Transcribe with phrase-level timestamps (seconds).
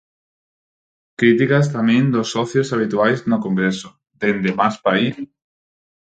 [1.19, 3.89] Críticas tamén dos socios habituais no Congreso,
[4.21, 5.15] dende Más País...